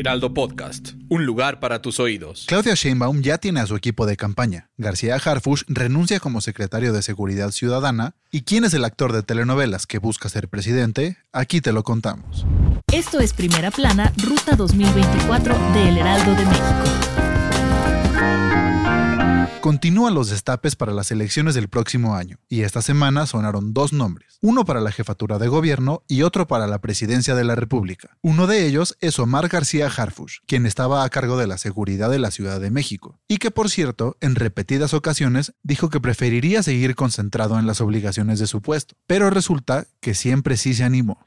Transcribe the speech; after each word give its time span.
Heraldo 0.00 0.32
Podcast, 0.32 0.92
un 1.10 1.26
lugar 1.26 1.60
para 1.60 1.82
tus 1.82 2.00
oídos. 2.00 2.46
Claudia 2.48 2.72
Sheinbaum 2.74 3.20
ya 3.20 3.36
tiene 3.36 3.60
a 3.60 3.66
su 3.66 3.76
equipo 3.76 4.06
de 4.06 4.16
campaña. 4.16 4.70
García 4.78 5.16
Harfush 5.16 5.64
renuncia 5.68 6.20
como 6.20 6.40
secretario 6.40 6.94
de 6.94 7.02
Seguridad 7.02 7.50
Ciudadana. 7.50 8.14
¿Y 8.30 8.42
quién 8.42 8.64
es 8.64 8.72
el 8.72 8.86
actor 8.86 9.12
de 9.12 9.22
telenovelas 9.22 9.86
que 9.86 9.98
busca 9.98 10.30
ser 10.30 10.48
presidente? 10.48 11.18
Aquí 11.32 11.60
te 11.60 11.72
lo 11.72 11.82
contamos. 11.82 12.46
Esto 12.90 13.20
es 13.20 13.34
Primera 13.34 13.70
Plana, 13.70 14.10
Ruta 14.16 14.56
2024 14.56 15.58
de 15.74 15.88
El 15.90 15.98
Heraldo 15.98 16.34
de 16.34 16.46
México. 16.46 16.84
Continúan 19.60 20.14
los 20.14 20.30
destapes 20.30 20.74
para 20.74 20.94
las 20.94 21.10
elecciones 21.10 21.54
del 21.54 21.68
próximo 21.68 22.14
año, 22.14 22.38
y 22.48 22.62
esta 22.62 22.80
semana 22.80 23.26
sonaron 23.26 23.74
dos 23.74 23.92
nombres, 23.92 24.38
uno 24.40 24.64
para 24.64 24.80
la 24.80 24.90
jefatura 24.90 25.38
de 25.38 25.48
gobierno 25.48 26.02
y 26.08 26.22
otro 26.22 26.46
para 26.46 26.66
la 26.66 26.80
presidencia 26.80 27.34
de 27.34 27.44
la 27.44 27.56
República. 27.56 28.16
Uno 28.22 28.46
de 28.46 28.64
ellos 28.64 28.96
es 29.02 29.18
Omar 29.18 29.48
García 29.48 29.88
Harfush, 29.94 30.38
quien 30.46 30.64
estaba 30.64 31.04
a 31.04 31.10
cargo 31.10 31.36
de 31.36 31.46
la 31.46 31.58
seguridad 31.58 32.08
de 32.08 32.18
la 32.18 32.30
Ciudad 32.30 32.58
de 32.58 32.70
México, 32.70 33.20
y 33.28 33.36
que 33.36 33.50
por 33.50 33.68
cierto, 33.68 34.16
en 34.22 34.34
repetidas 34.34 34.94
ocasiones 34.94 35.52
dijo 35.62 35.90
que 35.90 36.00
preferiría 36.00 36.62
seguir 36.62 36.94
concentrado 36.94 37.58
en 37.58 37.66
las 37.66 37.82
obligaciones 37.82 38.38
de 38.38 38.46
su 38.46 38.62
puesto, 38.62 38.94
pero 39.06 39.28
resulta 39.28 39.88
que 40.00 40.14
siempre 40.14 40.56
sí 40.56 40.72
se 40.72 40.84
animó. 40.84 41.18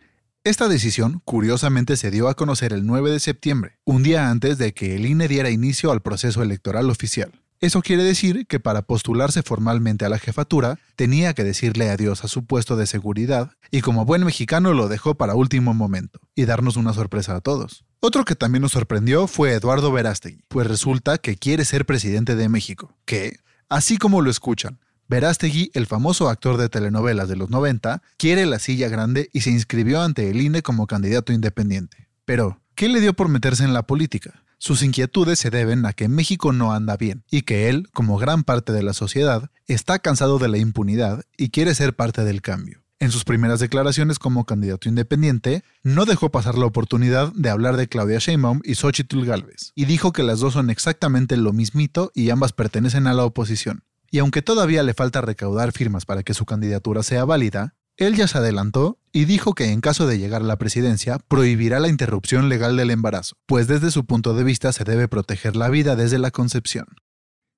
Esta 0.43 0.67
decisión, 0.67 1.21
curiosamente, 1.23 1.97
se 1.97 2.09
dio 2.09 2.27
a 2.27 2.33
conocer 2.33 2.73
el 2.73 2.87
9 2.87 3.11
de 3.11 3.19
septiembre, 3.19 3.77
un 3.85 4.01
día 4.01 4.31
antes 4.31 4.57
de 4.57 4.73
que 4.73 4.95
el 4.95 5.05
INE 5.05 5.27
diera 5.27 5.51
inicio 5.51 5.91
al 5.91 6.01
proceso 6.01 6.41
electoral 6.41 6.89
oficial. 6.89 7.42
Eso 7.63 7.81
quiere 7.81 8.03
decir 8.03 8.45
que 8.45 8.59
para 8.59 8.81
postularse 8.81 9.41
formalmente 9.41 10.03
a 10.03 10.09
la 10.09 10.19
jefatura 10.19 10.79
tenía 10.97 11.33
que 11.33 11.45
decirle 11.45 11.89
adiós 11.89 12.25
a 12.25 12.27
su 12.27 12.43
puesto 12.43 12.75
de 12.75 12.85
seguridad 12.87 13.51
y 13.71 13.79
como 13.79 14.03
buen 14.03 14.25
mexicano 14.25 14.73
lo 14.73 14.89
dejó 14.89 15.15
para 15.15 15.35
último 15.35 15.73
momento 15.73 16.19
y 16.35 16.43
darnos 16.43 16.75
una 16.75 16.91
sorpresa 16.91 17.37
a 17.37 17.39
todos. 17.39 17.85
Otro 18.01 18.25
que 18.25 18.35
también 18.35 18.63
nos 18.63 18.73
sorprendió 18.73 19.27
fue 19.27 19.53
Eduardo 19.53 19.93
Verástegui, 19.93 20.43
pues 20.49 20.67
resulta 20.67 21.19
que 21.19 21.37
quiere 21.37 21.63
ser 21.63 21.85
presidente 21.85 22.35
de 22.35 22.49
México, 22.49 22.97
que, 23.05 23.37
así 23.69 23.95
como 23.95 24.19
lo 24.19 24.29
escuchan, 24.29 24.81
Verástegui, 25.07 25.71
el 25.73 25.87
famoso 25.87 26.27
actor 26.27 26.57
de 26.57 26.67
telenovelas 26.67 27.29
de 27.29 27.37
los 27.37 27.49
90, 27.49 28.01
quiere 28.17 28.45
la 28.45 28.59
silla 28.59 28.89
grande 28.89 29.29
y 29.31 29.39
se 29.39 29.51
inscribió 29.51 30.01
ante 30.01 30.29
el 30.29 30.41
INE 30.41 30.63
como 30.63 30.85
candidato 30.85 31.31
independiente. 31.31 32.09
Pero, 32.25 32.59
¿qué 32.75 32.89
le 32.89 32.99
dio 32.99 33.13
por 33.13 33.29
meterse 33.29 33.63
en 33.63 33.71
la 33.71 33.83
política? 33.83 34.42
Sus 34.65 34.81
inquietudes 34.81 35.39
se 35.39 35.49
deben 35.49 35.85
a 35.85 35.91
que 35.91 36.07
México 36.07 36.53
no 36.53 36.71
anda 36.71 36.95
bien 36.95 37.25
y 37.29 37.41
que 37.41 37.67
él, 37.67 37.89
como 37.91 38.17
gran 38.17 38.45
parte 38.45 38.71
de 38.71 38.81
la 38.81 38.93
sociedad, 38.93 39.51
está 39.67 39.99
cansado 39.99 40.39
de 40.39 40.47
la 40.47 40.57
impunidad 40.57 41.25
y 41.35 41.49
quiere 41.49 41.75
ser 41.75 41.97
parte 41.97 42.23
del 42.23 42.41
cambio. 42.41 42.81
En 42.97 43.11
sus 43.11 43.25
primeras 43.25 43.59
declaraciones 43.59 44.19
como 44.19 44.45
candidato 44.45 44.87
independiente, 44.87 45.65
no 45.83 46.05
dejó 46.05 46.31
pasar 46.31 46.57
la 46.57 46.65
oportunidad 46.65 47.33
de 47.33 47.49
hablar 47.49 47.75
de 47.75 47.89
Claudia 47.89 48.19
Sheinbaum 48.19 48.61
y 48.63 48.75
Xochitl 48.75 49.25
Galvez, 49.25 49.73
y 49.75 49.83
dijo 49.83 50.13
que 50.13 50.23
las 50.23 50.39
dos 50.39 50.53
son 50.53 50.69
exactamente 50.69 51.35
lo 51.35 51.51
mismito 51.51 52.13
y 52.15 52.29
ambas 52.29 52.53
pertenecen 52.53 53.07
a 53.07 53.13
la 53.13 53.25
oposición. 53.25 53.83
Y 54.11 54.19
aunque 54.19 54.41
todavía 54.41 54.81
le 54.83 54.93
falta 54.93 55.19
recaudar 55.19 55.73
firmas 55.73 56.05
para 56.05 56.23
que 56.23 56.33
su 56.33 56.45
candidatura 56.45 57.03
sea 57.03 57.25
válida, 57.25 57.75
él 57.97 58.15
ya 58.15 58.27
se 58.27 58.37
adelantó 58.37 58.97
y 59.11 59.25
dijo 59.25 59.53
que 59.53 59.71
en 59.71 59.81
caso 59.81 60.07
de 60.07 60.17
llegar 60.17 60.41
a 60.41 60.45
la 60.45 60.57
presidencia 60.57 61.19
prohibirá 61.27 61.79
la 61.79 61.89
interrupción 61.89 62.49
legal 62.49 62.75
del 62.75 62.89
embarazo, 62.89 63.35
pues 63.45 63.67
desde 63.67 63.91
su 63.91 64.05
punto 64.05 64.33
de 64.33 64.43
vista 64.43 64.73
se 64.73 64.83
debe 64.83 65.07
proteger 65.07 65.55
la 65.55 65.69
vida 65.69 65.95
desde 65.95 66.17
la 66.17 66.31
concepción. 66.31 66.87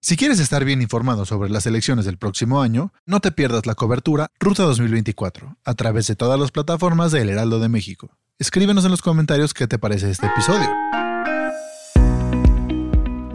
Si 0.01 0.17
quieres 0.17 0.39
estar 0.39 0.65
bien 0.65 0.81
informado 0.81 1.25
sobre 1.25 1.49
las 1.49 1.65
elecciones 1.65 2.05
del 2.05 2.17
próximo 2.17 2.61
año, 2.61 2.93
no 3.05 3.21
te 3.21 3.31
pierdas 3.31 3.65
la 3.65 3.73
cobertura 3.73 4.29
Ruta 4.39 4.63
2024 4.63 5.57
a 5.63 5.73
través 5.73 6.05
de 6.07 6.15
todas 6.15 6.39
las 6.39 6.51
plataformas 6.51 7.11
de 7.11 7.21
El 7.21 7.29
Heraldo 7.29 7.59
de 7.59 7.69
México. 7.69 8.11
Escríbenos 8.37 8.85
en 8.85 8.91
los 8.91 9.01
comentarios 9.01 9.53
qué 9.53 9.67
te 9.67 9.79
parece 9.79 10.11
este 10.11 10.27
episodio. 10.27 10.69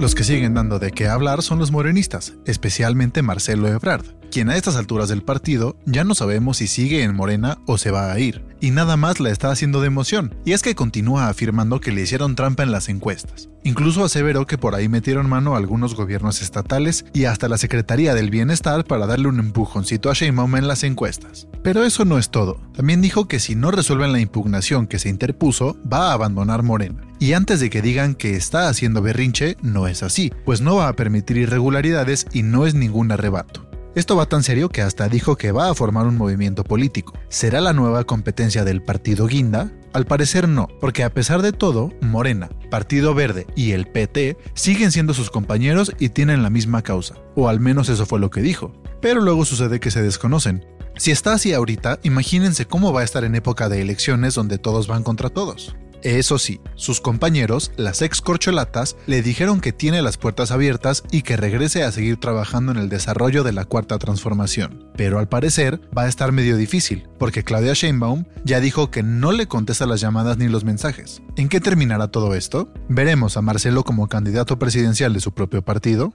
Los 0.01 0.15
que 0.15 0.25
siguen 0.25 0.55
dando 0.55 0.79
de 0.79 0.93
qué 0.93 1.09
hablar 1.09 1.43
son 1.43 1.59
los 1.59 1.73
morenistas, 1.73 2.33
especialmente 2.47 3.21
Marcelo 3.21 3.69
Ebrard, 3.69 4.07
quien 4.31 4.49
a 4.49 4.57
estas 4.57 4.77
alturas 4.77 5.11
del 5.11 5.23
partido 5.23 5.77
ya 5.85 6.05
no 6.05 6.15
sabemos 6.15 6.57
si 6.57 6.69
sigue 6.69 7.03
en 7.03 7.15
Morena 7.15 7.59
o 7.67 7.77
se 7.77 7.91
va 7.91 8.11
a 8.11 8.19
ir, 8.19 8.43
y 8.61 8.71
nada 8.71 8.97
más 8.97 9.21
la 9.21 9.31
está 9.31 9.51
haciendo 9.51 9.81
de 9.81 9.87
emoción, 9.87 10.35
y 10.45 10.53
es 10.53 10.63
que 10.63 10.75
continúa 10.75 11.29
afirmando 11.29 11.81
que 11.81 11.93
le 11.93 12.03
hicieron 12.03 12.37
trampa 12.37 12.63
en 12.63 12.73
las 12.73 12.89
encuestas. 12.89 13.49
Incluso 13.63 14.05
aseveró 14.05 14.47
que 14.47 14.57
por 14.57 14.75
ahí 14.75 14.89
metieron 14.89 15.29
mano 15.29 15.55
a 15.55 15.59
algunos 15.59 15.95
gobiernos 15.95 16.41
estatales 16.41 17.05
y 17.13 17.25
hasta 17.25 17.49
la 17.49 17.59
Secretaría 17.59 18.15
del 18.15 18.31
Bienestar 18.31 18.85
para 18.85 19.07
darle 19.07 19.29
un 19.29 19.39
empujoncito 19.39 20.11
a 20.11 20.15
Sheinbaum 20.15 20.57
en 20.57 20.67
las 20.67 20.83
encuestas. 20.83 21.47
Pero 21.63 21.85
eso 21.85 22.07
no 22.07 22.17
es 22.19 22.31
todo. 22.31 22.59
También 22.75 23.03
dijo 23.03 23.29
que 23.29 23.39
si 23.39 23.55
no 23.55 23.71
resuelven 23.71 24.13
la 24.13 24.21
impugnación 24.21 24.87
que 24.87 24.99
se 24.99 25.11
interpuso, 25.11 25.77
va 25.91 26.11
a 26.11 26.15
abandonar 26.15 26.63
Morena. 26.63 27.03
Y 27.19 27.35
antes 27.35 27.61
de 27.61 27.69
que 27.69 27.83
digan 27.83 28.15
que 28.15 28.35
está 28.35 28.69
haciendo 28.69 29.03
berrinche, 29.03 29.59
no 29.61 29.89
es 29.89 30.03
así, 30.03 30.33
pues 30.47 30.63
no 30.63 30.77
va 30.77 30.89
a 30.89 30.97
permitir 30.97 31.37
irregularidades 31.37 32.27
y 32.33 32.43
no 32.43 32.67
es 32.67 32.75
ningún 32.75 33.13
arrebato. 33.13 33.70
Esto 33.97 34.15
va 34.15 34.27
tan 34.27 34.45
serio 34.45 34.69
que 34.69 34.83
hasta 34.83 35.09
dijo 35.09 35.37
que 35.37 35.51
va 35.51 35.69
a 35.69 35.75
formar 35.75 36.07
un 36.07 36.17
movimiento 36.17 36.63
político. 36.63 37.15
¿Será 37.29 37.61
la 37.61 37.73
nueva 37.73 38.05
competencia 38.05 38.65
del 38.65 38.83
partido 38.83 39.27
Guinda? 39.27 39.73
Al 39.93 40.07
parecer 40.07 40.49
no, 40.49 40.69
porque 40.81 41.03
a 41.03 41.13
pesar 41.13 41.43
de 41.43 41.53
todo, 41.53 41.91
Morena, 42.01 42.51
Partido 42.71 43.15
Verde 43.15 43.49
y 43.57 43.73
el 43.73 43.89
PT 43.89 44.37
siguen 44.55 44.93
siendo 44.93 45.13
sus 45.13 45.31
compañeros 45.31 45.93
y 45.99 46.11
tienen 46.11 46.45
la 46.45 46.51
misma 46.51 46.83
causa, 46.83 47.17
o 47.35 47.49
al 47.49 47.59
menos 47.59 47.89
eso 47.89 48.07
fue 48.07 48.21
lo 48.21 48.31
que 48.31 48.43
dijo. 48.43 48.73
Pero 49.01 49.21
luego 49.21 49.45
sucede 49.45 49.81
que 49.81 49.91
se 49.91 50.03
desconocen. 50.03 50.65
Si 50.97 51.11
está 51.11 51.33
así 51.33 51.53
ahorita, 51.53 51.99
imagínense 52.05 52.67
cómo 52.67 52.93
va 52.93 53.01
a 53.01 53.05
estar 53.05 53.25
en 53.25 53.35
época 53.35 53.69
de 53.69 53.81
elecciones 53.81 54.35
donde 54.35 54.59
todos 54.59 54.87
van 54.87 55.03
contra 55.03 55.31
todos. 55.31 55.75
Eso 56.03 56.39
sí, 56.39 56.61
sus 56.77 57.01
compañeros, 57.01 57.73
las 57.77 58.03
ex 58.03 58.21
corcholatas, 58.21 58.97
le 59.07 59.23
dijeron 59.23 59.61
que 59.61 59.73
tiene 59.73 60.03
las 60.03 60.17
puertas 60.17 60.51
abiertas 60.51 61.05
y 61.11 61.23
que 61.23 61.37
regrese 61.37 61.83
a 61.83 61.93
seguir 61.93 62.19
trabajando 62.19 62.73
en 62.73 62.79
el 62.79 62.89
desarrollo 62.89 63.45
de 63.45 63.53
la 63.53 63.65
cuarta 63.65 63.99
transformación. 63.99 64.89
Pero 64.97 65.19
al 65.19 65.29
parecer 65.29 65.81
va 65.97 66.03
a 66.03 66.09
estar 66.09 66.33
medio 66.33 66.57
difícil, 66.57 67.09
porque 67.19 67.45
Claudia 67.45 67.75
Sheinbaum 67.75 68.25
ya 68.45 68.61
dijo 68.61 68.91
que 68.91 69.03
no 69.03 69.33
le 69.33 69.47
contesta 69.47 69.87
las 69.87 70.01
llamadas 70.01 70.39
ni 70.39 70.49
los 70.49 70.65
mensajes. 70.65 71.23
¿En 71.37 71.49
qué 71.49 71.61
terminará 71.61 72.09
todo 72.09 72.35
esto? 72.35 72.73
¿Veremos 72.89 73.37
a 73.37 73.43
Marcelo 73.43 73.85
como 73.85 74.09
candidato 74.09 74.59
presidencial 74.59 75.13
de 75.13 75.21
su 75.21 75.33
propio 75.33 75.63
partido? 75.63 76.15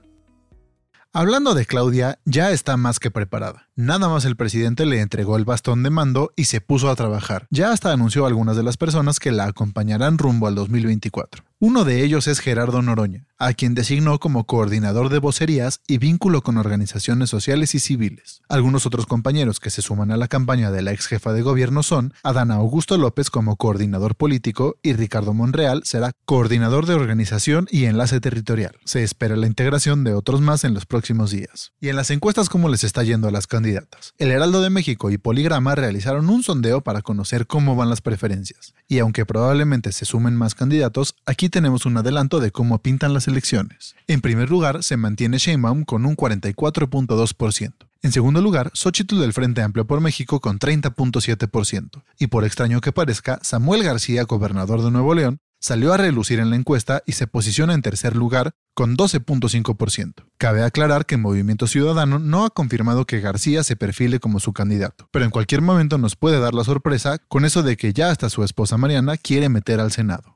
Hablando 1.18 1.54
de 1.54 1.64
Claudia, 1.64 2.18
ya 2.26 2.50
está 2.50 2.76
más 2.76 2.98
que 2.98 3.10
preparada. 3.10 3.68
Nada 3.74 4.10
más 4.10 4.26
el 4.26 4.36
presidente 4.36 4.84
le 4.84 5.00
entregó 5.00 5.38
el 5.38 5.46
bastón 5.46 5.82
de 5.82 5.88
mando 5.88 6.30
y 6.36 6.44
se 6.44 6.60
puso 6.60 6.90
a 6.90 6.94
trabajar. 6.94 7.46
Ya 7.48 7.72
hasta 7.72 7.90
anunció 7.90 8.26
a 8.26 8.28
algunas 8.28 8.54
de 8.54 8.62
las 8.62 8.76
personas 8.76 9.18
que 9.18 9.32
la 9.32 9.46
acompañarán 9.46 10.18
rumbo 10.18 10.46
al 10.46 10.54
2024. 10.54 11.42
Uno 11.58 11.86
de 11.86 12.04
ellos 12.04 12.26
es 12.26 12.40
Gerardo 12.40 12.82
Noroña, 12.82 13.24
a 13.38 13.54
quien 13.54 13.74
designó 13.74 14.18
como 14.18 14.44
coordinador 14.44 15.08
de 15.08 15.18
vocerías 15.18 15.80
y 15.86 15.96
vínculo 15.96 16.42
con 16.42 16.58
organizaciones 16.58 17.30
sociales 17.30 17.74
y 17.74 17.78
civiles. 17.78 18.42
Algunos 18.50 18.84
otros 18.84 19.06
compañeros 19.06 19.58
que 19.58 19.70
se 19.70 19.80
suman 19.80 20.10
a 20.10 20.18
la 20.18 20.28
campaña 20.28 20.70
de 20.70 20.82
la 20.82 20.92
ex 20.92 21.06
jefa 21.06 21.32
de 21.32 21.40
gobierno 21.40 21.82
son 21.82 22.12
Adana 22.22 22.56
Augusto 22.56 22.98
López 22.98 23.30
como 23.30 23.56
coordinador 23.56 24.16
político 24.16 24.76
y 24.82 24.92
Ricardo 24.92 25.32
Monreal 25.32 25.80
será 25.86 26.12
coordinador 26.26 26.84
de 26.84 26.92
organización 26.92 27.66
y 27.70 27.86
enlace 27.86 28.20
territorial. 28.20 28.76
Se 28.84 29.02
espera 29.02 29.34
la 29.34 29.46
integración 29.46 30.04
de 30.04 30.12
otros 30.12 30.42
más 30.42 30.62
en 30.62 30.74
los 30.74 30.84
próximos 30.84 31.30
días. 31.30 31.72
Y 31.80 31.88
en 31.88 31.96
las 31.96 32.10
encuestas, 32.10 32.50
¿cómo 32.50 32.68
les 32.68 32.84
está 32.84 33.02
yendo 33.02 33.28
a 33.28 33.32
las 33.32 33.46
candidatas? 33.46 34.12
El 34.18 34.30
Heraldo 34.30 34.60
de 34.60 34.68
México 34.68 35.10
y 35.10 35.16
Poligrama 35.16 35.74
realizaron 35.74 36.28
un 36.28 36.42
sondeo 36.42 36.82
para 36.82 37.00
conocer 37.00 37.46
cómo 37.46 37.76
van 37.76 37.88
las 37.88 38.02
preferencias. 38.02 38.74
Y 38.88 38.98
aunque 38.98 39.24
probablemente 39.24 39.90
se 39.92 40.04
sumen 40.04 40.36
más 40.36 40.54
candidatos, 40.54 41.14
aquí 41.24 41.45
tenemos 41.48 41.86
un 41.86 41.96
adelanto 41.96 42.40
de 42.40 42.50
cómo 42.50 42.82
pintan 42.82 43.14
las 43.14 43.28
elecciones. 43.28 43.94
En 44.06 44.20
primer 44.20 44.50
lugar, 44.50 44.82
se 44.82 44.96
mantiene 44.96 45.38
Sheinbaum 45.38 45.84
con 45.84 46.06
un 46.06 46.16
44.2%. 46.16 47.72
En 48.02 48.12
segundo 48.12 48.40
lugar, 48.40 48.70
Xochitl 48.74 49.18
del 49.18 49.32
Frente 49.32 49.62
Amplio 49.62 49.86
por 49.86 50.00
México 50.00 50.40
con 50.40 50.58
30.7%. 50.58 52.02
Y 52.18 52.28
por 52.28 52.44
extraño 52.44 52.80
que 52.80 52.92
parezca, 52.92 53.38
Samuel 53.42 53.82
García, 53.82 54.24
gobernador 54.24 54.82
de 54.82 54.90
Nuevo 54.90 55.14
León, 55.14 55.40
salió 55.58 55.92
a 55.92 55.96
relucir 55.96 56.38
en 56.38 56.50
la 56.50 56.56
encuesta 56.56 57.02
y 57.06 57.12
se 57.12 57.26
posiciona 57.26 57.74
en 57.74 57.82
tercer 57.82 58.14
lugar 58.14 58.52
con 58.74 58.96
12.5%. 58.96 60.24
Cabe 60.38 60.62
aclarar 60.62 61.06
que 61.06 61.16
Movimiento 61.16 61.66
Ciudadano 61.66 62.18
no 62.18 62.44
ha 62.44 62.50
confirmado 62.50 63.06
que 63.06 63.20
García 63.20 63.64
se 63.64 63.74
perfile 63.74 64.20
como 64.20 64.38
su 64.38 64.52
candidato, 64.52 65.08
pero 65.10 65.24
en 65.24 65.30
cualquier 65.30 65.62
momento 65.62 65.98
nos 65.98 66.14
puede 66.14 66.38
dar 66.38 66.54
la 66.54 66.64
sorpresa 66.64 67.18
con 67.18 67.44
eso 67.44 67.62
de 67.62 67.76
que 67.76 67.92
ya 67.92 68.10
hasta 68.10 68.30
su 68.30 68.44
esposa 68.44 68.76
Mariana 68.76 69.16
quiere 69.16 69.48
meter 69.48 69.80
al 69.80 69.92
Senado. 69.92 70.35